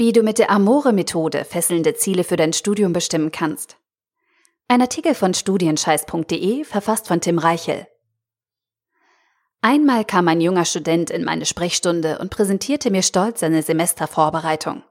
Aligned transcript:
Wie 0.00 0.12
du 0.12 0.22
mit 0.22 0.38
der 0.38 0.48
Amore-Methode 0.48 1.44
fesselnde 1.44 1.92
Ziele 1.92 2.24
für 2.24 2.36
dein 2.36 2.54
Studium 2.54 2.94
bestimmen 2.94 3.32
kannst. 3.32 3.76
Ein 4.66 4.80
Artikel 4.80 5.14
von 5.14 5.34
studienscheiß.de, 5.34 6.64
verfasst 6.64 7.06
von 7.06 7.20
Tim 7.20 7.38
Reichel. 7.38 7.86
Einmal 9.60 10.06
kam 10.06 10.26
ein 10.28 10.40
junger 10.40 10.64
Student 10.64 11.10
in 11.10 11.22
meine 11.22 11.44
Sprechstunde 11.44 12.18
und 12.18 12.30
präsentierte 12.30 12.90
mir 12.90 13.02
stolz 13.02 13.40
seine 13.40 13.62
Semestervorbereitung. 13.62 14.82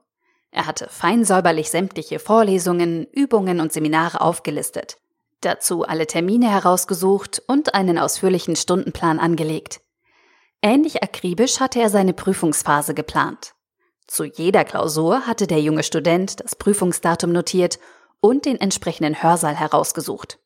Er 0.52 0.68
hatte 0.68 0.86
fein 0.88 1.24
säuberlich 1.24 1.70
sämtliche 1.70 2.20
Vorlesungen, 2.20 3.04
Übungen 3.10 3.58
und 3.58 3.72
Seminare 3.72 4.20
aufgelistet, 4.20 4.98
dazu 5.40 5.82
alle 5.82 6.06
Termine 6.06 6.48
herausgesucht 6.48 7.42
und 7.48 7.74
einen 7.74 7.98
ausführlichen 7.98 8.54
Stundenplan 8.54 9.18
angelegt. 9.18 9.80
Ähnlich 10.62 11.02
akribisch 11.02 11.58
hatte 11.58 11.80
er 11.80 11.90
seine 11.90 12.12
Prüfungsphase 12.12 12.94
geplant. 12.94 13.56
Zu 14.10 14.24
jeder 14.24 14.64
Klausur 14.64 15.28
hatte 15.28 15.46
der 15.46 15.60
junge 15.60 15.84
Student 15.84 16.40
das 16.40 16.56
Prüfungsdatum 16.56 17.30
notiert 17.30 17.78
und 18.18 18.44
den 18.44 18.60
entsprechenden 18.60 19.22
Hörsaal 19.22 19.54
herausgesucht. 19.54 20.40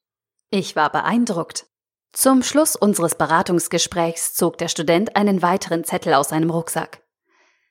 Ich 0.51 0.77
war 0.77 0.93
beeindruckt. 0.93 1.65
Zum 2.13 2.43
Schluss 2.43 2.77
unseres 2.77 3.15
Beratungsgesprächs 3.15 4.35
zog 4.35 4.59
der 4.59 4.69
Student 4.69 5.17
einen 5.17 5.41
weiteren 5.41 5.83
Zettel 5.83 6.13
aus 6.13 6.29
seinem 6.29 6.51
Rucksack. 6.51 7.01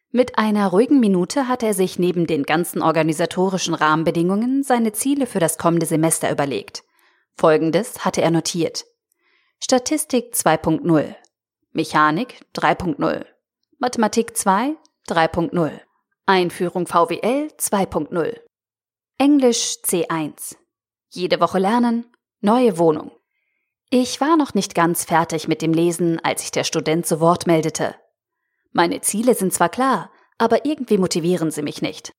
Mit 0.09 0.39
einer 0.39 0.65
ruhigen 0.69 0.99
Minute 0.99 1.47
hat 1.47 1.61
er 1.61 1.75
sich 1.75 1.99
neben 1.99 2.25
den 2.25 2.41
ganzen 2.41 2.81
organisatorischen 2.81 3.75
Rahmenbedingungen 3.75 4.63
seine 4.63 4.93
Ziele 4.93 5.27
für 5.27 5.39
das 5.39 5.59
kommende 5.59 5.85
Semester 5.85 6.31
überlegt. 6.31 6.83
Folgendes 7.35 8.03
hatte 8.03 8.23
er 8.23 8.31
notiert. 8.31 8.85
Statistik 9.59 10.33
2.0, 10.33 11.13
Mechanik 11.71 12.39
3.0, 12.55 13.27
Mathematik 13.77 14.35
2 14.35 14.75
3.0. 15.09 15.81
Einführung 16.25 16.87
VWL 16.87 17.49
2.0. 17.57 18.39
Englisch 19.17 19.75
C1. 19.83 20.55
Jede 21.09 21.41
Woche 21.41 21.59
lernen. 21.59 22.05
Neue 22.39 22.77
Wohnung. 22.77 23.11
Ich 23.89 24.21
war 24.21 24.37
noch 24.37 24.53
nicht 24.53 24.75
ganz 24.75 25.03
fertig 25.03 25.49
mit 25.49 25.61
dem 25.61 25.73
Lesen, 25.73 26.21
als 26.23 26.41
sich 26.41 26.51
der 26.51 26.63
Student 26.63 27.05
zu 27.05 27.19
Wort 27.19 27.47
meldete. 27.47 27.95
Meine 28.71 29.01
Ziele 29.01 29.35
sind 29.35 29.53
zwar 29.53 29.69
klar, 29.69 30.09
aber 30.37 30.65
irgendwie 30.65 30.97
motivieren 30.97 31.51
sie 31.51 31.63
mich 31.63 31.81
nicht. 31.81 32.13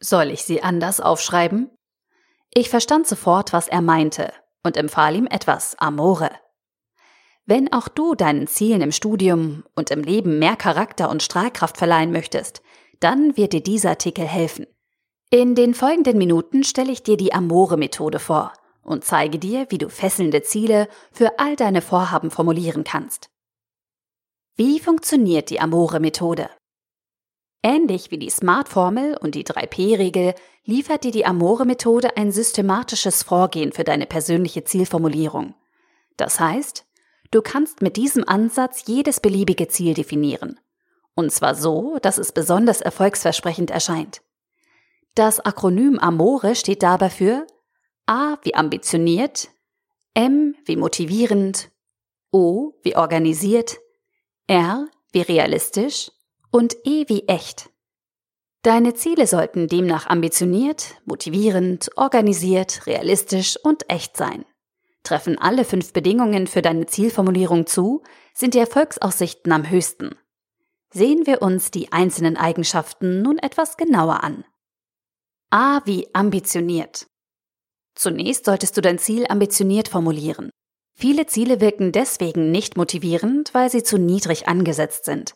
Soll 0.00 0.30
ich 0.30 0.44
sie 0.44 0.62
anders 0.62 1.00
aufschreiben? 1.00 1.70
Ich 2.54 2.70
verstand 2.70 3.06
sofort, 3.06 3.52
was 3.52 3.68
er 3.68 3.82
meinte 3.82 4.32
und 4.62 4.78
empfahl 4.78 5.14
ihm 5.14 5.26
etwas 5.26 5.76
Amore. 5.78 6.30
Wenn 7.46 7.72
auch 7.72 7.88
du 7.88 8.14
deinen 8.14 8.46
Zielen 8.46 8.80
im 8.80 8.92
Studium 8.92 9.64
und 9.74 9.90
im 9.90 10.02
Leben 10.02 10.38
mehr 10.38 10.56
Charakter 10.56 11.10
und 11.10 11.22
Strahlkraft 11.22 11.76
verleihen 11.76 12.10
möchtest, 12.10 12.62
dann 13.00 13.36
wird 13.36 13.52
dir 13.52 13.62
dieser 13.62 13.90
Artikel 13.90 14.26
helfen. 14.26 14.66
In 15.30 15.54
den 15.54 15.74
folgenden 15.74 16.16
Minuten 16.16 16.64
stelle 16.64 16.92
ich 16.92 17.02
dir 17.02 17.16
die 17.16 17.34
Amore-Methode 17.34 18.18
vor 18.18 18.52
und 18.82 19.04
zeige 19.04 19.38
dir, 19.38 19.66
wie 19.70 19.78
du 19.78 19.88
fesselnde 19.88 20.42
Ziele 20.42 20.88
für 21.12 21.38
all 21.38 21.56
deine 21.56 21.82
Vorhaben 21.82 22.30
formulieren 22.30 22.84
kannst. 22.84 23.28
Wie 24.56 24.78
funktioniert 24.78 25.50
die 25.50 25.60
Amore-Methode? 25.60 26.48
Ähnlich 27.62 28.10
wie 28.10 28.18
die 28.18 28.30
SMART-Formel 28.30 29.16
und 29.16 29.34
die 29.34 29.44
3P-Regel 29.44 30.34
liefert 30.64 31.04
dir 31.04 31.10
die 31.10 31.26
Amore-Methode 31.26 32.16
ein 32.16 32.30
systematisches 32.30 33.22
Vorgehen 33.22 33.72
für 33.72 33.84
deine 33.84 34.06
persönliche 34.06 34.64
Zielformulierung. 34.64 35.54
Das 36.16 36.38
heißt, 36.40 36.86
Du 37.30 37.42
kannst 37.42 37.82
mit 37.82 37.96
diesem 37.96 38.26
Ansatz 38.28 38.84
jedes 38.86 39.20
beliebige 39.20 39.68
Ziel 39.68 39.94
definieren. 39.94 40.60
Und 41.14 41.30
zwar 41.32 41.54
so, 41.54 41.98
dass 42.02 42.18
es 42.18 42.32
besonders 42.32 42.80
erfolgsversprechend 42.80 43.70
erscheint. 43.70 44.22
Das 45.14 45.40
Akronym 45.40 45.98
Amore 45.98 46.56
steht 46.56 46.82
dabei 46.82 47.08
für 47.08 47.46
A 48.06 48.36
wie 48.42 48.54
ambitioniert, 48.54 49.48
M 50.14 50.56
wie 50.64 50.76
motivierend, 50.76 51.70
O 52.32 52.72
wie 52.82 52.96
organisiert, 52.96 53.78
R 54.46 54.88
wie 55.12 55.20
realistisch 55.22 56.10
und 56.50 56.76
E 56.84 57.04
wie 57.08 57.28
echt. 57.28 57.70
Deine 58.62 58.94
Ziele 58.94 59.26
sollten 59.26 59.68
demnach 59.68 60.06
ambitioniert, 60.06 60.96
motivierend, 61.04 61.90
organisiert, 61.96 62.86
realistisch 62.86 63.56
und 63.62 63.88
echt 63.90 64.16
sein. 64.16 64.44
Treffen 65.04 65.38
alle 65.38 65.64
fünf 65.64 65.92
Bedingungen 65.92 66.46
für 66.46 66.62
deine 66.62 66.86
Zielformulierung 66.86 67.66
zu, 67.66 68.02
sind 68.32 68.54
die 68.54 68.58
Erfolgsaussichten 68.58 69.52
am 69.52 69.68
höchsten. 69.68 70.16
Sehen 70.92 71.26
wir 71.26 71.42
uns 71.42 71.70
die 71.70 71.92
einzelnen 71.92 72.36
Eigenschaften 72.36 73.20
nun 73.20 73.38
etwas 73.38 73.76
genauer 73.76 74.24
an. 74.24 74.44
A 75.50 75.82
wie 75.84 76.08
ambitioniert. 76.14 77.06
Zunächst 77.94 78.46
solltest 78.46 78.76
du 78.76 78.80
dein 78.80 78.98
Ziel 78.98 79.26
ambitioniert 79.28 79.88
formulieren. 79.88 80.50
Viele 80.94 81.26
Ziele 81.26 81.60
wirken 81.60 81.92
deswegen 81.92 82.50
nicht 82.50 82.76
motivierend, 82.76 83.52
weil 83.52 83.70
sie 83.70 83.82
zu 83.82 83.98
niedrig 83.98 84.48
angesetzt 84.48 85.04
sind. 85.04 85.34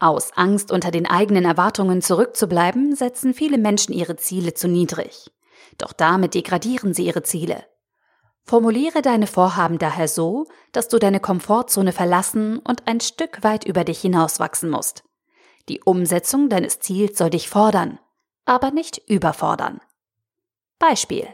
Aus 0.00 0.32
Angst, 0.34 0.70
unter 0.70 0.92
den 0.92 1.06
eigenen 1.06 1.44
Erwartungen 1.44 2.00
zurückzubleiben, 2.00 2.94
setzen 2.94 3.34
viele 3.34 3.58
Menschen 3.58 3.92
ihre 3.92 4.16
Ziele 4.16 4.54
zu 4.54 4.68
niedrig. 4.68 5.30
Doch 5.76 5.92
damit 5.92 6.34
degradieren 6.34 6.94
sie 6.94 7.06
ihre 7.06 7.24
Ziele. 7.24 7.64
Formuliere 8.48 9.02
deine 9.02 9.26
Vorhaben 9.26 9.78
daher 9.78 10.08
so, 10.08 10.46
dass 10.72 10.88
du 10.88 10.98
deine 10.98 11.20
Komfortzone 11.20 11.92
verlassen 11.92 12.58
und 12.60 12.88
ein 12.88 12.98
Stück 13.00 13.44
weit 13.44 13.66
über 13.66 13.84
dich 13.84 14.00
hinauswachsen 14.00 14.70
musst. 14.70 15.04
Die 15.68 15.82
Umsetzung 15.82 16.48
deines 16.48 16.80
Ziels 16.80 17.18
soll 17.18 17.28
dich 17.28 17.50
fordern, 17.50 17.98
aber 18.46 18.70
nicht 18.70 19.02
überfordern. 19.06 19.82
Beispiel. 20.78 21.28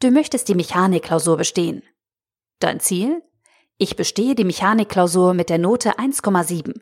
Du 0.00 0.10
möchtest 0.10 0.48
die 0.48 0.54
Mechanikklausur 0.54 1.36
bestehen. 1.36 1.82
Dein 2.58 2.80
Ziel? 2.80 3.22
Ich 3.76 3.96
bestehe 3.96 4.34
die 4.34 4.44
Mechanikklausur 4.44 5.34
mit 5.34 5.50
der 5.50 5.58
Note 5.58 5.98
1,7. 5.98 6.80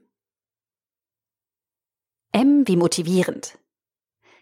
M 2.31 2.63
wie 2.69 2.77
motivierend. 2.77 3.59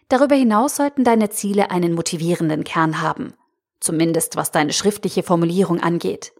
Darüber 0.09 0.35
hinaus 0.35 0.75
sollten 0.75 1.03
deine 1.03 1.31
Ziele 1.31 1.71
einen 1.71 1.95
motivierenden 1.95 2.63
Kern 2.63 3.01
haben 3.01 3.33
zumindest 3.83 4.35
was 4.35 4.51
deine 4.51 4.73
schriftliche 4.73 5.23
Formulierung 5.23 5.79
angeht. 5.79 6.33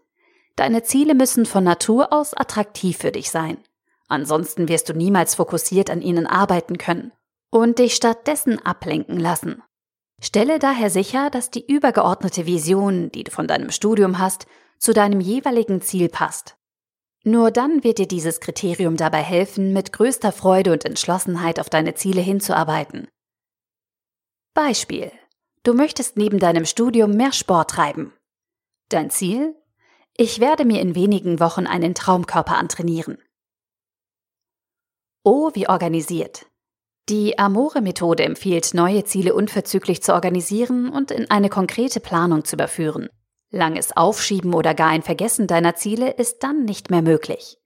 Deine 0.56 0.82
Ziele 0.82 1.14
müssen 1.14 1.46
von 1.46 1.64
Natur 1.64 2.12
aus 2.12 2.34
attraktiv 2.34 2.98
für 2.98 3.12
dich 3.12 3.30
sein. 3.30 3.58
Ansonsten 4.08 4.68
wirst 4.68 4.88
du 4.88 4.94
niemals 4.94 5.34
fokussiert 5.34 5.90
an 5.90 6.02
ihnen 6.02 6.26
arbeiten 6.26 6.78
können 6.78 7.12
und 7.50 7.78
dich 7.78 7.94
stattdessen 7.94 8.64
ablenken 8.64 9.18
lassen. 9.18 9.62
Stelle 10.20 10.58
daher 10.58 10.90
sicher, 10.90 11.30
dass 11.30 11.50
die 11.50 11.66
übergeordnete 11.66 12.46
Vision, 12.46 13.10
die 13.10 13.24
du 13.24 13.30
von 13.30 13.46
deinem 13.46 13.70
Studium 13.70 14.18
hast, 14.18 14.46
zu 14.78 14.92
deinem 14.92 15.20
jeweiligen 15.20 15.80
Ziel 15.82 16.08
passt. 16.08 16.56
Nur 17.24 17.50
dann 17.50 17.82
wird 17.82 17.98
dir 17.98 18.06
dieses 18.06 18.40
Kriterium 18.40 18.96
dabei 18.96 19.22
helfen, 19.22 19.72
mit 19.72 19.92
größter 19.92 20.30
Freude 20.30 20.72
und 20.72 20.84
Entschlossenheit 20.84 21.58
auf 21.58 21.70
deine 21.70 21.94
Ziele 21.94 22.20
hinzuarbeiten. 22.20 23.08
Beispiel 24.52 25.10
Du 25.64 25.72
möchtest 25.72 26.18
neben 26.18 26.38
deinem 26.38 26.66
Studium 26.66 27.16
mehr 27.16 27.32
Sport 27.32 27.70
treiben. 27.70 28.12
Dein 28.90 29.08
Ziel? 29.08 29.56
Ich 30.14 30.38
werde 30.38 30.66
mir 30.66 30.80
in 30.80 30.94
wenigen 30.94 31.40
Wochen 31.40 31.66
einen 31.66 31.94
Traumkörper 31.94 32.56
antrainieren. 32.56 33.18
O 35.24 35.50
wie 35.54 35.66
organisiert. 35.66 36.46
Die 37.08 37.38
Amore-Methode 37.38 38.24
empfiehlt, 38.24 38.74
neue 38.74 39.04
Ziele 39.04 39.34
unverzüglich 39.34 40.02
zu 40.02 40.12
organisieren 40.12 40.90
und 40.90 41.10
in 41.10 41.30
eine 41.30 41.48
konkrete 41.48 41.98
Planung 41.98 42.44
zu 42.44 42.56
überführen. 42.56 43.08
Langes 43.50 43.96
Aufschieben 43.96 44.52
oder 44.52 44.74
gar 44.74 44.90
ein 44.90 45.02
Vergessen 45.02 45.46
deiner 45.46 45.74
Ziele 45.74 46.10
ist 46.10 46.42
dann 46.42 46.66
nicht 46.66 46.90
mehr 46.90 47.02
möglich. 47.02 47.58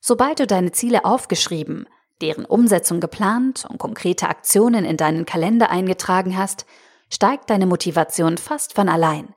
Sobald 0.00 0.40
du 0.40 0.46
deine 0.46 0.72
Ziele 0.72 1.06
aufgeschrieben, 1.06 1.88
deren 2.20 2.44
Umsetzung 2.44 3.00
geplant 3.00 3.64
und 3.68 3.78
konkrete 3.78 4.28
Aktionen 4.28 4.84
in 4.84 4.98
deinen 4.98 5.24
Kalender 5.24 5.70
eingetragen 5.70 6.36
hast, 6.36 6.66
steigt 7.12 7.50
deine 7.50 7.66
Motivation 7.66 8.38
fast 8.38 8.72
von 8.72 8.88
allein. 8.88 9.34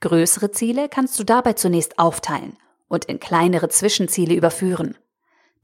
Größere 0.00 0.50
Ziele 0.50 0.88
kannst 0.88 1.18
du 1.18 1.24
dabei 1.24 1.54
zunächst 1.54 1.98
aufteilen 1.98 2.56
und 2.88 3.04
in 3.06 3.20
kleinere 3.20 3.68
Zwischenziele 3.68 4.34
überführen. 4.34 4.96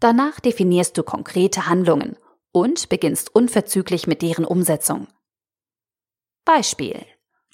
Danach 0.00 0.40
definierst 0.40 0.98
du 0.98 1.02
konkrete 1.02 1.66
Handlungen 1.66 2.16
und 2.52 2.88
beginnst 2.88 3.34
unverzüglich 3.34 4.06
mit 4.06 4.22
deren 4.22 4.44
Umsetzung. 4.44 5.08
Beispiel. 6.44 7.06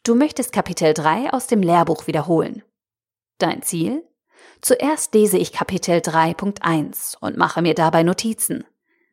Du 0.02 0.14
möchtest 0.14 0.52
Kapitel 0.52 0.94
3 0.94 1.32
aus 1.32 1.46
dem 1.46 1.62
Lehrbuch 1.62 2.06
wiederholen. 2.06 2.62
Dein 3.38 3.62
Ziel? 3.62 4.02
Zuerst 4.60 5.14
lese 5.14 5.38
ich 5.38 5.52
Kapitel 5.52 5.98
3.1 5.98 7.16
und 7.20 7.36
mache 7.36 7.62
mir 7.62 7.74
dabei 7.74 8.02
Notizen. 8.02 8.64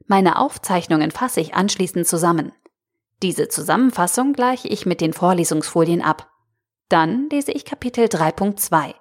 Meine 0.06 0.40
Aufzeichnungen 0.40 1.12
fasse 1.12 1.42
ich 1.42 1.54
anschließend 1.54 2.08
zusammen. 2.08 2.54
Diese 3.24 3.48
Zusammenfassung 3.48 4.34
gleiche 4.34 4.68
ich 4.68 4.86
mit 4.86 5.02
den 5.02 5.12
Vorlesungsfolien 5.12 6.04
ab. 6.04 6.30
Dann 6.88 7.30
lese 7.30 7.52
ich 7.52 7.66
Kapitel 7.66 8.06
3.2. 8.06 8.94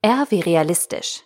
R 0.00 0.26
wie 0.30 0.40
realistisch. 0.40 1.22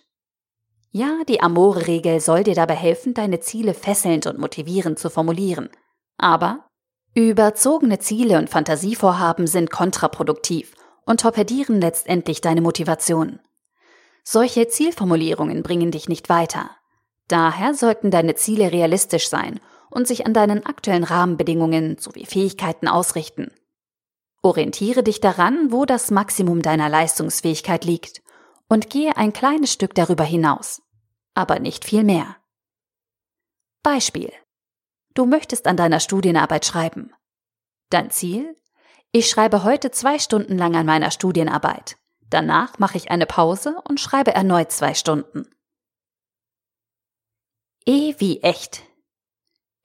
Ja, 0.91 1.21
die 1.27 1.41
Amore-Regel 1.41 2.19
soll 2.19 2.43
dir 2.43 2.53
dabei 2.53 2.75
helfen, 2.75 3.13
deine 3.13 3.39
Ziele 3.39 3.73
fesselnd 3.73 4.27
und 4.27 4.39
motivierend 4.39 4.99
zu 4.99 5.09
formulieren. 5.09 5.69
Aber 6.17 6.67
überzogene 7.13 7.99
Ziele 7.99 8.37
und 8.37 8.49
Fantasievorhaben 8.49 9.47
sind 9.47 9.71
kontraproduktiv 9.71 10.73
und 11.05 11.21
torpedieren 11.21 11.79
letztendlich 11.79 12.41
deine 12.41 12.61
Motivation. 12.61 13.39
Solche 14.23 14.67
Zielformulierungen 14.67 15.63
bringen 15.63 15.91
dich 15.91 16.09
nicht 16.09 16.27
weiter. 16.27 16.71
Daher 17.29 17.73
sollten 17.73 18.11
deine 18.11 18.35
Ziele 18.35 18.71
realistisch 18.71 19.29
sein 19.29 19.61
und 19.89 20.07
sich 20.07 20.25
an 20.25 20.33
deinen 20.33 20.65
aktuellen 20.65 21.03
Rahmenbedingungen 21.03 21.97
sowie 21.97 22.25
Fähigkeiten 22.25 22.87
ausrichten. 22.87 23.51
Orientiere 24.41 25.03
dich 25.03 25.19
daran, 25.19 25.71
wo 25.71 25.85
das 25.85 26.11
Maximum 26.11 26.61
deiner 26.61 26.89
Leistungsfähigkeit 26.89 27.85
liegt 27.85 28.21
und 28.69 28.89
gehe 28.89 29.17
ein 29.17 29.33
kleines 29.33 29.73
Stück 29.73 29.95
darüber 29.95 30.23
hinaus, 30.23 30.81
aber 31.33 31.59
nicht 31.59 31.85
viel 31.85 32.03
mehr. 32.03 32.37
Beispiel. 33.83 34.31
Du 35.13 35.25
möchtest 35.25 35.67
an 35.67 35.77
deiner 35.77 35.99
Studienarbeit 35.99 36.65
schreiben. 36.65 37.13
Dein 37.89 38.11
Ziel? 38.11 38.55
Ich 39.11 39.29
schreibe 39.29 39.63
heute 39.63 39.91
zwei 39.91 40.19
Stunden 40.19 40.57
lang 40.57 40.75
an 40.75 40.85
meiner 40.85 41.11
Studienarbeit. 41.11 41.97
Danach 42.29 42.77
mache 42.77 42.97
ich 42.97 43.09
eine 43.09 43.25
Pause 43.25 43.81
und 43.87 43.99
schreibe 43.99 44.33
erneut 44.33 44.71
zwei 44.71 44.93
Stunden. 44.93 45.49
E 47.85 48.15
wie 48.17 48.41
echt. 48.43 48.83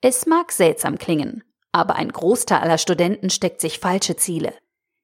Es 0.05 0.25
mag 0.25 0.51
seltsam 0.51 0.97
klingen, 0.97 1.45
aber 1.71 1.95
ein 1.95 2.11
Großteil 2.11 2.59
aller 2.59 2.77
Studenten 2.77 3.29
steckt 3.29 3.61
sich 3.61 3.79
falsche 3.79 4.17
Ziele. 4.17 4.53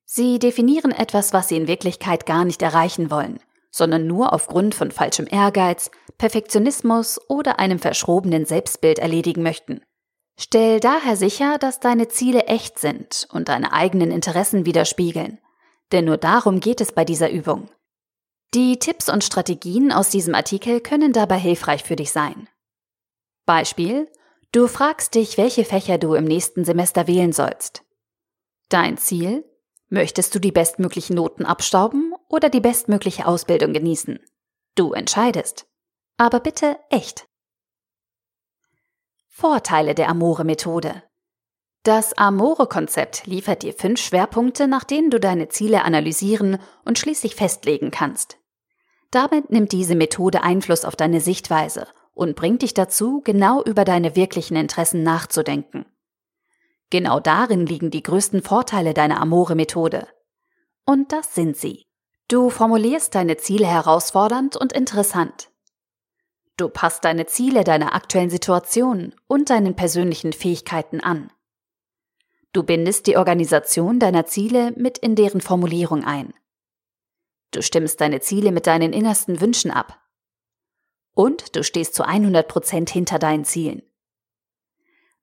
Sie 0.04 0.40
definieren 0.40 0.92
etwas, 0.92 1.32
was 1.32 1.48
sie 1.48 1.56
in 1.56 1.70
Wirklichkeit 1.70 2.26
gar 2.26 2.44
nicht 2.44 2.62
erreichen 2.62 3.10
wollen, 3.10 3.40
sondern 3.72 4.08
nur 4.08 4.34
aufgrund 4.34 4.76
von 4.76 4.92
falschem 4.92 5.26
Ehrgeiz, 5.26 5.90
Perfektionismus 6.18 7.18
oder 7.30 7.60
einem 7.60 7.80
verschrobenen 7.80 8.44
Selbstbild 8.44 9.00
erledigen 9.00 9.42
möchten. 9.42 9.82
Stell 10.38 10.82
daher 10.82 11.16
sicher, 11.16 11.58
dass 11.60 11.80
deine 11.80 12.10
Ziele 12.10 12.48
echt 12.48 12.78
sind 12.78 13.26
und 13.32 13.48
deine 13.48 13.72
eigenen 13.72 14.12
Interessen 14.12 14.66
widerspiegeln. 14.66 15.40
Denn 15.94 16.04
nur 16.04 16.18
darum 16.18 16.60
geht 16.60 16.82
es 16.82 16.92
bei 16.92 17.06
dieser 17.06 17.30
Übung. 17.30 17.70
Die 18.54 18.80
Tipps 18.80 19.08
und 19.08 19.24
Strategien 19.24 19.94
aus 19.94 20.10
diesem 20.10 20.36
Artikel 20.36 20.82
können 20.82 21.14
dabei 21.14 21.38
hilfreich 21.38 21.84
für 21.84 21.96
dich 21.96 22.12
sein. 22.12 22.50
Beispiel, 23.46 24.10
du 24.52 24.68
fragst 24.68 25.16
dich, 25.16 25.38
welche 25.38 25.66
Fächer 25.66 25.98
du 25.98 26.14
im 26.14 26.26
nächsten 26.26 26.66
Semester 26.66 27.08
wählen 27.08 27.34
sollst. 27.34 27.84
Dein 28.70 28.98
Ziel, 28.98 29.44
Möchtest 29.90 30.36
du 30.36 30.40
die 30.40 30.52
bestmöglichen 30.52 31.16
Noten 31.16 31.46
abstauben 31.46 32.14
oder 32.28 32.50
die 32.50 32.60
bestmögliche 32.60 33.26
Ausbildung 33.26 33.74
genießen? 33.74 34.20
Du 34.76 34.94
entscheidest. 34.94 35.66
Aber 36.18 36.40
bitte 36.40 36.78
echt. 36.92 37.28
Vorteile 39.28 39.96
der 39.96 40.10
Amore-Methode. 40.10 41.02
Das 41.84 42.16
Amore-Konzept 42.18 43.26
liefert 43.26 43.64
dir 43.64 43.74
fünf 43.74 44.00
Schwerpunkte, 44.00 44.68
nach 44.68 44.84
denen 44.84 45.10
du 45.10 45.20
deine 45.20 45.48
Ziele 45.48 45.84
analysieren 45.84 46.60
und 46.86 47.00
schließlich 47.00 47.36
festlegen 47.36 47.90
kannst. 47.90 48.38
Damit 49.10 49.50
nimmt 49.50 49.72
diese 49.72 49.96
Methode 49.96 50.44
Einfluss 50.44 50.86
auf 50.86 50.96
deine 50.96 51.20
Sichtweise 51.20 51.88
und 52.20 52.36
bringt 52.36 52.64
dich 52.64 52.74
dazu, 52.74 53.22
genau 53.24 53.64
über 53.64 53.86
deine 53.86 54.18
wirklichen 54.18 54.58
Interessen 54.58 55.04
nachzudenken. 55.04 55.86
Genau 56.90 57.22
darin 57.22 57.66
liegen 57.66 57.92
die 57.92 58.04
größten 58.04 58.42
Vorteile 58.42 58.94
deiner 58.94 59.22
Amore-Methode. 59.22 60.06
Und 60.86 61.14
das 61.14 61.34
sind 61.34 61.56
sie. 61.56 61.86
Du 62.28 62.50
formulierst 62.50 63.16
deine 63.16 63.38
Ziele 63.38 63.68
herausfordernd 63.68 64.58
und 64.58 64.74
interessant. 64.74 65.50
Du 66.58 66.68
passt 66.68 67.06
deine 67.06 67.26
Ziele 67.26 67.64
deiner 67.64 67.96
aktuellen 67.96 68.30
Situation 68.30 69.16
und 69.28 69.50
deinen 69.50 69.78
persönlichen 69.78 70.34
Fähigkeiten 70.34 71.00
an. 71.00 71.32
Du 72.52 72.64
bindest 72.64 73.08
die 73.08 73.16
Organisation 73.16 73.98
deiner 73.98 74.26
Ziele 74.26 74.74
mit 74.76 74.98
in 74.98 75.16
deren 75.16 75.40
Formulierung 75.40 76.04
ein. 76.04 76.34
Du 77.52 77.62
stimmst 77.62 78.02
deine 78.02 78.20
Ziele 78.20 78.52
mit 78.52 78.68
deinen 78.68 78.92
innersten 78.92 79.40
Wünschen 79.40 79.72
ab. 79.72 80.02
Und 81.20 81.58
du 81.58 81.66
stehst 81.66 81.96
zu 81.96 82.08
100 82.08 82.48
Prozent 82.48 82.90
hinter 82.90 83.20
deinen 83.20 83.44
Zielen. 83.44 83.82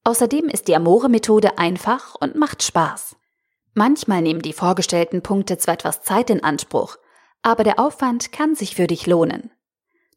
Außerdem 0.05 0.51
ist 0.51 0.69
die 0.69 0.77
Amore-Methode 0.77 1.57
einfach 1.57 2.15
und 2.17 2.35
macht 2.35 2.63
Spaß. 2.63 3.17
Manchmal 3.73 4.21
nehmen 4.21 4.43
die 4.43 4.53
vorgestellten 4.53 5.23
Punkte 5.23 5.57
zwar 5.57 5.73
etwas 5.73 6.03
Zeit 6.03 6.29
in 6.29 6.45
Anspruch, 6.45 6.99
aber 7.41 7.65
der 7.65 7.79
Aufwand 7.79 8.31
kann 8.31 8.55
sich 8.55 8.75
für 8.75 8.87
dich 8.87 9.07
lohnen. 9.07 9.51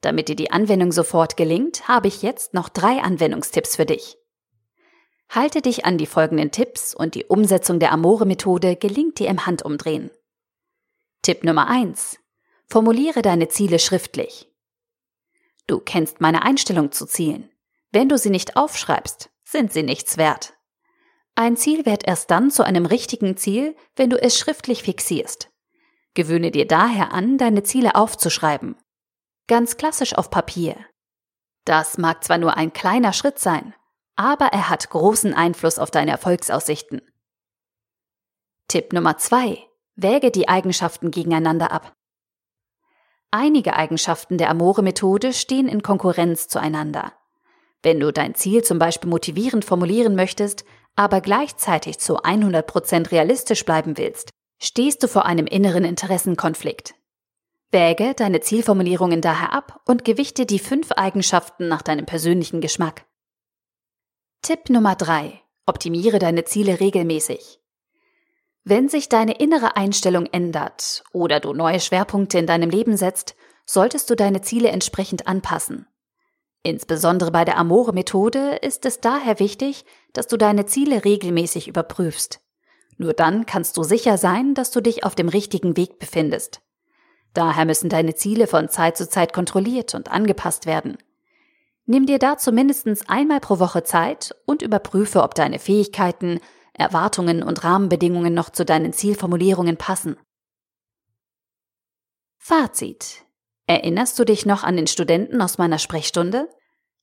Damit 0.02 0.28
dir 0.28 0.36
die 0.36 0.52
Anwendung 0.52 0.92
sofort 0.92 1.38
gelingt, 1.38 1.88
habe 1.88 2.10
ich 2.10 2.24
jetzt 2.24 2.54
noch 2.54 2.68
drei 2.68 3.02
Anwendungstipps 3.02 3.78
für 3.78 3.86
dich. 3.86 4.18
Halte 5.30 5.62
dich 5.62 5.86
an 5.86 5.98
die 5.98 6.08
folgenden 6.08 6.52
Tipps 6.52 6.94
und 6.94 7.16
die 7.16 7.24
Umsetzung 7.24 7.80
der 7.80 7.94
Amore-Methode 7.94 8.76
gelingt 8.76 9.18
dir 9.18 9.30
im 9.30 9.46
Handumdrehen. 9.46 10.12
Tipp 11.22 11.46
Nummer 11.46 11.70
eins: 11.70 12.20
Formuliere 12.68 13.22
deine 13.22 13.48
Ziele 13.48 13.80
schriftlich. 13.80 14.49
Du 15.70 15.80
kennst 15.80 16.20
meine 16.20 16.42
Einstellung 16.42 16.92
zu 16.92 17.06
Zielen. 17.06 17.48
Wenn 17.92 18.10
du 18.10 18.18
sie 18.18 18.32
nicht 18.32 18.56
aufschreibst, 18.56 19.30
sind 19.44 19.72
sie 19.72 19.84
nichts 19.84 20.18
wert. 20.18 20.56
Ein 21.36 21.58
Ziel 21.58 21.86
wird 21.86 22.08
erst 22.08 22.32
dann 22.32 22.50
zu 22.50 22.64
einem 22.64 22.88
richtigen 22.88 23.38
Ziel, 23.38 23.76
wenn 23.96 24.10
du 24.10 24.20
es 24.20 24.36
schriftlich 24.36 24.82
fixierst. 24.82 25.52
Gewöhne 26.16 26.50
dir 26.50 26.66
daher 26.66 27.14
an, 27.14 27.38
deine 27.38 27.62
Ziele 27.62 27.94
aufzuschreiben. 27.94 28.78
Ganz 29.46 29.78
klassisch 29.78 30.16
auf 30.16 30.32
Papier. 30.32 30.76
Das 31.66 32.00
mag 32.00 32.24
zwar 32.24 32.40
nur 32.40 32.58
ein 32.58 32.74
kleiner 32.74 33.14
Schritt 33.14 33.38
sein, 33.38 33.76
aber 34.16 34.48
er 34.48 34.70
hat 34.70 34.90
großen 34.90 35.36
Einfluss 35.36 35.78
auf 35.78 35.92
deine 35.92 36.10
Erfolgsaussichten. 36.10 37.04
Tipp 38.68 38.92
Nummer 38.92 39.20
zwei: 39.20 39.68
Wäge 39.96 40.32
die 40.32 40.50
Eigenschaften 40.50 41.12
gegeneinander 41.12 41.72
ab. 41.72 41.96
Einige 43.32 43.76
Eigenschaften 43.76 44.40
der 44.40 44.50
Amore-Methode 44.50 45.34
stehen 45.34 45.68
in 45.68 45.84
Konkurrenz 45.84 46.48
zueinander. 46.48 47.14
Wenn 47.84 48.00
du 48.00 48.12
dein 48.12 48.34
Ziel 48.34 48.64
zum 48.64 48.80
Beispiel 48.80 49.10
motivierend 49.10 49.64
formulieren 49.66 50.16
möchtest, 50.16 50.66
aber 50.96 51.22
gleichzeitig 51.22 52.00
zu 52.00 52.18
100% 52.18 53.12
realistisch 53.12 53.64
bleiben 53.66 53.98
willst, 53.98 54.32
stehst 54.60 55.04
du 55.04 55.08
vor 55.08 55.26
einem 55.26 55.46
inneren 55.46 55.86
Interessenkonflikt. 55.86 56.96
Wäge 57.72 58.16
deine 58.16 58.42
Zielformulierungen 58.42 59.22
daher 59.22 59.54
ab 59.54 59.82
und 59.86 60.04
gewichte 60.04 60.48
die 60.48 60.58
fünf 60.58 60.92
Eigenschaften 60.94 61.68
nach 61.68 61.84
deinem 61.84 62.08
persönlichen 62.08 62.62
Geschmack. 62.62 63.06
Tipp 64.42 64.70
Nummer 64.70 64.96
drei: 64.96 65.40
Optimiere 65.68 66.18
deine 66.18 66.46
Ziele 66.46 66.80
regelmäßig. 66.80 67.59
Wenn 68.70 68.88
sich 68.88 69.10
deine 69.10 69.40
innere 69.40 69.78
Einstellung 69.78 70.28
ändert 70.28 71.04
oder 71.12 71.40
du 71.40 71.54
neue 71.54 71.80
Schwerpunkte 71.80 72.38
in 72.38 72.46
deinem 72.46 72.70
Leben 72.70 72.98
setzt, 72.98 73.36
solltest 73.66 74.12
du 74.12 74.16
deine 74.16 74.42
Ziele 74.42 74.70
entsprechend 74.70 75.28
anpassen. 75.28 75.88
Insbesondere 76.62 77.32
bei 77.32 77.46
der 77.46 77.58
Amore-Methode 77.58 78.60
ist 78.62 78.86
es 78.86 79.02
daher 79.02 79.40
wichtig, 79.40 79.86
dass 80.14 80.28
du 80.28 80.38
deine 80.38 80.68
Ziele 80.68 81.04
regelmäßig 81.04 81.68
überprüfst. 81.68 82.42
Nur 83.00 83.14
dann 83.14 83.48
kannst 83.48 83.76
du 83.76 83.82
sicher 83.82 84.20
sein, 84.20 84.54
dass 84.54 84.70
du 84.70 84.82
dich 84.82 85.04
auf 85.04 85.16
dem 85.16 85.30
richtigen 85.30 85.76
Weg 85.76 85.98
befindest. 85.98 86.62
Daher 87.34 87.66
müssen 87.66 87.90
deine 87.90 88.14
Ziele 88.14 88.46
von 88.46 88.70
Zeit 88.70 88.98
zu 88.98 89.10
Zeit 89.10 89.34
kontrolliert 89.34 89.96
und 89.96 90.12
angepasst 90.12 90.68
werden. 90.68 91.00
Nimm 91.88 92.06
dir 92.06 92.20
dazu 92.20 92.52
mindestens 92.52 93.10
einmal 93.10 93.40
pro 93.40 93.58
Woche 93.58 93.82
Zeit 93.82 94.36
und 94.46 94.62
überprüfe, 94.62 95.24
ob 95.24 95.34
deine 95.34 95.58
Fähigkeiten, 95.58 96.40
Erwartungen 96.80 97.44
und 97.44 97.64
Rahmenbedingungen 97.64 98.34
noch 98.34 98.50
zu 98.50 98.66
deinen 98.66 98.94
Zielformulierungen 98.94 99.78
passen. 99.78 100.18
Fazit 102.38 103.26
Erinnerst 103.68 104.18
du 104.18 104.24
dich 104.24 104.48
noch 104.48 104.64
an 104.64 104.78
den 104.78 104.88
Studenten 104.88 105.42
aus 105.42 105.60
meiner 105.60 105.78
Sprechstunde? 105.78 106.50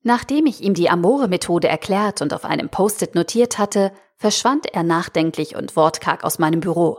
Nachdem 0.02 0.46
ich 0.46 0.60
ihm 0.60 0.74
die 0.74 0.90
Amore-Methode 0.90 1.68
erklärt 1.68 2.22
und 2.22 2.34
auf 2.34 2.44
einem 2.44 2.68
Post-it 2.68 3.14
notiert 3.14 3.58
hatte, 3.58 3.92
verschwand 4.16 4.66
er 4.74 4.82
nachdenklich 4.82 5.54
und 5.54 5.76
wortkarg 5.76 6.24
aus 6.24 6.38
meinem 6.38 6.60
Büro. 6.60 6.98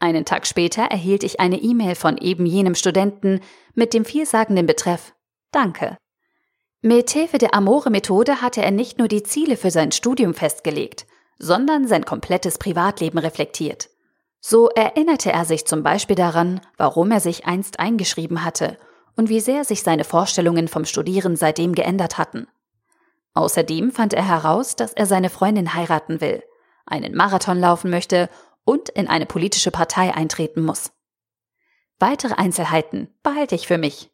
Einen 0.00 0.24
Tag 0.24 0.46
später 0.46 0.82
erhielt 0.82 1.22
ich 1.22 1.40
eine 1.40 1.60
E-Mail 1.60 1.94
von 1.94 2.18
eben 2.18 2.46
jenem 2.46 2.74
Studenten 2.74 3.40
mit 3.74 3.94
dem 3.94 4.04
vielsagenden 4.04 4.66
Betreff 4.66 5.14
Danke. 5.50 5.96
Mit 6.80 7.10
Hilfe 7.10 7.38
der 7.38 7.54
Amore-Methode 7.54 8.42
hatte 8.42 8.62
er 8.62 8.70
nicht 8.70 8.98
nur 8.98 9.08
die 9.08 9.22
Ziele 9.22 9.56
für 9.56 9.70
sein 9.70 9.92
Studium 9.92 10.34
festgelegt, 10.34 11.06
sondern 11.38 11.86
sein 11.86 12.04
komplettes 12.04 12.58
Privatleben 12.58 13.18
reflektiert. 13.18 13.90
So 14.40 14.68
erinnerte 14.68 15.32
er 15.32 15.44
sich 15.44 15.66
zum 15.66 15.82
Beispiel 15.82 16.16
daran, 16.16 16.60
warum 16.76 17.10
er 17.10 17.20
sich 17.20 17.46
einst 17.46 17.80
eingeschrieben 17.80 18.44
hatte 18.44 18.78
und 19.16 19.28
wie 19.28 19.40
sehr 19.40 19.64
sich 19.64 19.82
seine 19.82 20.04
Vorstellungen 20.04 20.68
vom 20.68 20.84
Studieren 20.84 21.36
seitdem 21.36 21.74
geändert 21.74 22.18
hatten. 22.18 22.46
Außerdem 23.34 23.92
fand 23.92 24.14
er 24.14 24.26
heraus, 24.26 24.76
dass 24.76 24.92
er 24.92 25.06
seine 25.06 25.30
Freundin 25.30 25.74
heiraten 25.74 26.20
will, 26.20 26.42
einen 26.86 27.14
Marathon 27.14 27.58
laufen 27.58 27.90
möchte 27.90 28.28
und 28.64 28.88
in 28.88 29.08
eine 29.08 29.26
politische 29.26 29.70
Partei 29.70 30.14
eintreten 30.14 30.62
muss. 30.62 30.92
Weitere 31.98 32.34
Einzelheiten 32.34 33.12
behalte 33.22 33.54
ich 33.54 33.66
für 33.66 33.78
mich. 33.78 34.10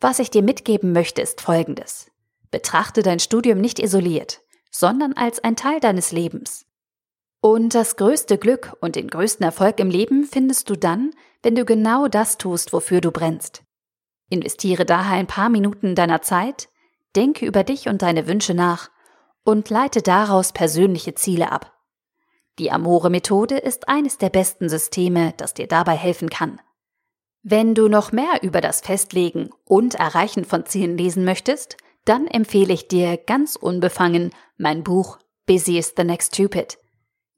Was 0.00 0.18
ich 0.18 0.30
dir 0.30 0.42
mitgeben 0.42 0.92
möchte, 0.92 1.22
ist 1.22 1.40
Folgendes. 1.40 2.10
Betrachte 2.50 3.02
dein 3.02 3.20
Studium 3.20 3.58
nicht 3.60 3.78
isoliert, 3.78 4.40
sondern 4.70 5.12
als 5.14 5.42
ein 5.42 5.56
Teil 5.56 5.80
deines 5.80 6.12
Lebens. 6.12 6.66
Und 7.40 7.74
das 7.74 7.96
größte 7.96 8.36
Glück 8.36 8.76
und 8.80 8.96
den 8.96 9.08
größten 9.08 9.44
Erfolg 9.44 9.78
im 9.78 9.90
Leben 9.90 10.24
findest 10.24 10.68
du 10.70 10.76
dann, 10.76 11.12
wenn 11.42 11.54
du 11.54 11.64
genau 11.64 12.08
das 12.08 12.36
tust, 12.36 12.72
wofür 12.72 13.00
du 13.00 13.12
brennst. 13.12 13.62
Investiere 14.28 14.84
daher 14.84 15.16
ein 15.16 15.26
paar 15.26 15.48
Minuten 15.48 15.94
deiner 15.94 16.20
Zeit, 16.20 16.68
denke 17.16 17.46
über 17.46 17.64
dich 17.64 17.88
und 17.88 18.02
deine 18.02 18.26
Wünsche 18.26 18.54
nach 18.54 18.90
und 19.44 19.70
leite 19.70 20.02
daraus 20.02 20.52
persönliche 20.52 21.14
Ziele 21.14 21.52
ab. 21.52 21.74
Die 22.58 22.72
Amore-Methode 22.72 23.56
ist 23.56 23.88
eines 23.88 24.18
der 24.18 24.30
besten 24.30 24.68
Systeme, 24.68 25.32
das 25.36 25.54
dir 25.54 25.68
dabei 25.68 25.94
helfen 25.94 26.28
kann. 26.28 26.60
Wenn 27.42 27.74
du 27.74 27.88
noch 27.88 28.10
mehr 28.10 28.42
über 28.42 28.60
das 28.60 28.80
Festlegen 28.80 29.50
und 29.64 29.94
Erreichen 29.94 30.44
von 30.44 30.66
Zielen 30.66 30.98
lesen 30.98 31.24
möchtest, 31.24 31.76
dann 32.04 32.26
empfehle 32.26 32.74
ich 32.74 32.88
dir 32.88 33.16
ganz 33.16 33.54
unbefangen 33.54 34.32
mein 34.58 34.84
Buch 34.84 35.18
Busy 35.46 35.78
is 35.78 35.94
the 35.96 36.04
Next 36.04 36.34
Stupid. 36.34 36.78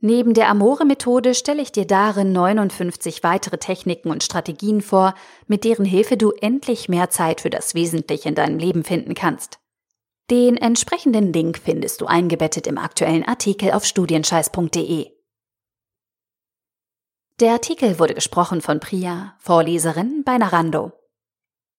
Neben 0.01 0.33
der 0.33 0.49
Amore-Methode 0.49 1.35
stelle 1.35 1.61
ich 1.61 1.73
dir 1.73 1.87
darin 1.87 2.33
59 2.33 3.23
weitere 3.23 3.59
Techniken 3.59 4.11
und 4.11 4.25
Strategien 4.25 4.81
vor, 4.81 5.15
mit 5.47 5.65
deren 5.65 5.85
Hilfe 5.85 6.17
du 6.17 6.33
endlich 6.33 6.89
mehr 6.89 7.11
Zeit 7.11 7.43
für 7.43 7.51
das 7.51 7.75
Wesentliche 7.75 8.31
in 8.31 8.35
deinem 8.35 8.59
Leben 8.59 8.83
finden 8.83 9.15
kannst. 9.15 9.59
Den 10.31 10.57
entsprechenden 10.57 11.33
Link 11.33 11.61
findest 11.63 12.01
du 12.01 12.07
eingebettet 12.07 12.67
im 12.67 12.79
aktuellen 12.79 13.25
Artikel 13.25 13.73
auf 13.73 13.85
studienscheiß.de. 13.85 15.11
Der 17.41 17.53
Artikel 17.53 17.99
wurde 17.99 18.15
gesprochen 18.15 18.63
von 18.63 18.81
Priya, 18.81 19.35
Vorleserin 19.39 20.23
bei 20.25 20.39
Narando. 20.39 20.93